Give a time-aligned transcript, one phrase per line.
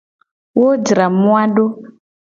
[0.57, 1.65] Wo jra moa do.